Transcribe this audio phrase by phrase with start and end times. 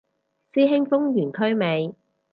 [0.53, 1.93] 師兄封完區未